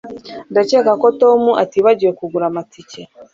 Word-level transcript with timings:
Ndakeka 0.51 0.91
ko 1.01 1.07
Tom 1.21 1.41
atibagiwe 1.63 2.11
kugura 2.19 2.45
amatike 2.51 3.01